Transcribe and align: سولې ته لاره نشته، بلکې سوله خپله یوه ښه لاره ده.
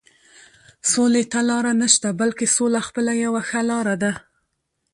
سولې 0.91 1.23
ته 1.31 1.39
لاره 1.49 1.71
نشته، 1.81 2.07
بلکې 2.21 2.47
سوله 2.55 2.79
خپله 2.87 3.11
یوه 3.25 3.41
ښه 3.49 3.61
لاره 3.69 3.95
ده. 4.03 4.11